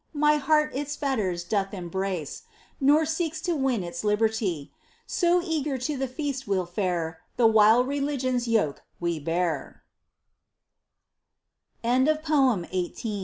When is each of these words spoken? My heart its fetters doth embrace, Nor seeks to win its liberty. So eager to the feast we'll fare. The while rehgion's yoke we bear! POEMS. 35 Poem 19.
My 0.17 0.37
heart 0.37 0.71
its 0.73 0.95
fetters 0.95 1.43
doth 1.43 1.75
embrace, 1.75 2.45
Nor 2.79 3.05
seeks 3.05 3.39
to 3.41 3.55
win 3.55 3.83
its 3.83 4.03
liberty. 4.03 4.71
So 5.05 5.43
eager 5.43 5.77
to 5.77 5.95
the 5.95 6.07
feast 6.07 6.47
we'll 6.47 6.65
fare. 6.65 7.19
The 7.37 7.45
while 7.45 7.85
rehgion's 7.85 8.47
yoke 8.47 8.81
we 8.99 9.19
bear! 9.19 9.83
POEMS. 11.83 12.07
35 12.07 12.23
Poem 12.23 12.61
19. 12.73 12.91